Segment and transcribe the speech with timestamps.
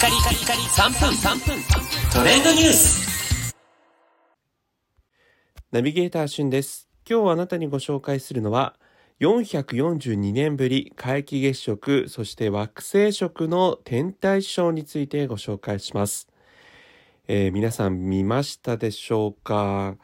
[0.00, 1.62] カリカリカリ3分3分
[2.10, 3.54] トレンドニュース
[5.70, 6.88] ナビゲーターしゅんです。
[7.06, 8.76] 今日あなたにご紹介するのは、
[9.20, 16.28] 442年ぶり皆既月食、そして惑星食の天体ショーについてご紹介します。
[17.28, 19.96] えー皆さん見ましたでしょうか？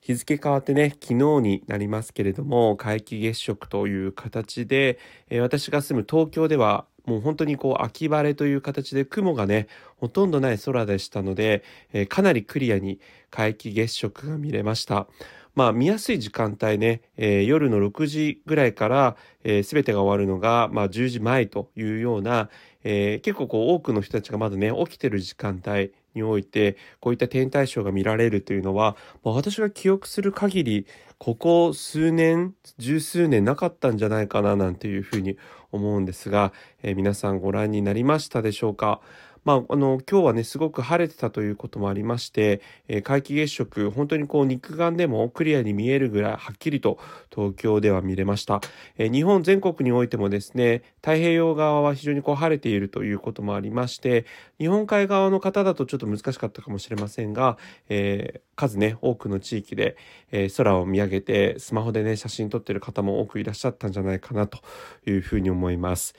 [0.00, 4.98] 日付変わってね、昨日になりますけれども、皆既月食という形で、
[5.28, 15.06] えー私が住む東京では、もう本当にこう秋晴れという形で雲がね、ほとんどない空でしたので、えーかなりクリアに皆既月食が見れました。
[15.54, 22.50] まあ見やすい時間帯ね、えー夜の6時ぐらいから、えー、全てが終わるのが、まあ、10時前というような、
[22.84, 30.86] えー結構こう多くの人たちがまだね起きてる時間帯においてこういった天体ショーが見られるというのは、まあ、私が記憶する限り
[31.18, 35.36] ここ数年十数年なかったんじゃないかななんていうふうに
[35.72, 36.52] 思うんですが、
[36.82, 39.00] えー皆さんご覧になりましたでしょうか？
[39.44, 46.98] まあ、あの今日はねすごく晴れてたということもありまして、えー皆既月食本当にこう肉眼でもクリアに見えるぐらいはっきりと
[47.32, 48.60] 東京では見れました、
[48.98, 54.26] えー日本全国においてもですね太平洋側は非常にこう晴れているということもありまして
[54.58, 57.56] 日本海側の方だとちょっと難しかったかもしれませんが、
[57.88, 59.98] えー数ね多くの地域で、
[60.32, 64.60] え空を見上げてスマホでね写真撮ってる方も多くいらっしゃったんじゃないかなと
[65.06, 65.55] いうふうに思います。
[65.56, 66.14] 思います。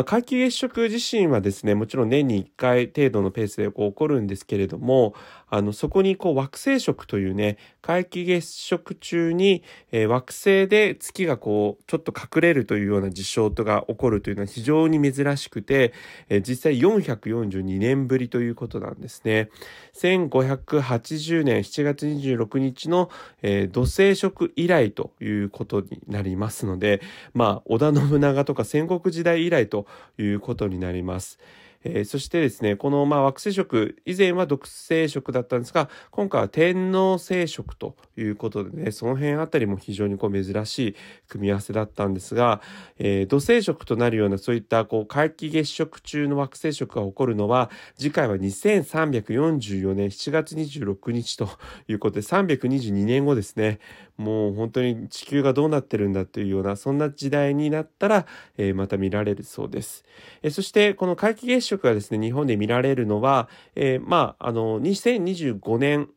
[0.00, 5.14] あ、皆既月食自身はですねもちろん年に1回程度のペースでこう起こるんですけれども
[5.48, 15.92] あのそこにこう惑星食というね皆既月食中に、えー惑星で月がこうちょっと隠れるというような事象とが起こるというのは非常に珍しくて、
[16.28, 19.48] えー実際442年ぶりということなんですね。
[19.94, 23.10] 1580年7月26日の、
[23.42, 27.00] えー土星食以来ということになりますので
[27.32, 29.83] まあ織田信長とか戦国時代以来と
[30.18, 31.38] いうことになります。
[31.84, 40.96] えーそしてですねこのまあ惑星食以前は独星食だったんですが今回は天王星食ということでねその辺あたりも非常にこう珍しい
[41.28, 42.60] 組み合わせだったんですが、
[42.98, 51.48] えー土星食となるようなそういったこう皆既月食中の惑星食が起こるのは次回は2344年7月26日と
[51.88, 53.78] いうことで322年後ですね
[54.16, 58.26] もう本当に地球がどうなってるんだというようなそんな時代になったら、
[58.56, 60.04] えーまた見られるそうです。
[60.42, 66.08] えーそしてこの皆既月食がですね日本で見られるのは、えーまああの2025年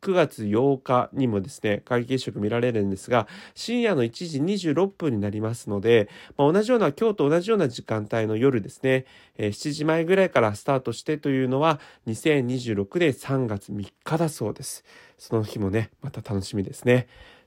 [0.00, 14.84] 9月8日にもですね皆既月食見られるんですが深夜の1時26分になりますので、まあ、同じような今日と同じような時間帯の夜ですね、えー7時前ぐらいからスタートしてというのは2026年3月3日だそうです
[15.16, 17.08] その日もねまた楽しみですね